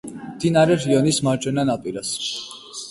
[0.37, 2.17] მდინარე რიონის მარჯვენა ნაპირას.